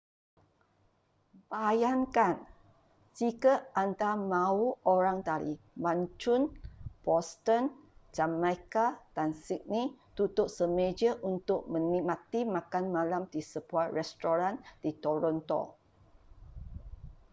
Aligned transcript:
bayangkan 1.51 2.35
jika 3.17 3.53
anda 3.83 4.11
mahu 4.33 4.65
orang 4.95 5.17
dari 5.29 5.53
mancun 5.83 6.41
boston 7.05 7.63
jamaica 8.15 8.85
dan 9.15 9.29
sydney 9.43 9.85
duduk 10.17 10.49
semeja 10.57 11.11
untuk 11.31 11.61
menikmati 11.73 12.41
makan 12.55 12.85
malam 12.97 13.23
di 13.33 13.41
sebuah 13.51 13.87
restoran 13.97 14.55
di 14.83 14.89
toronto 15.03 15.61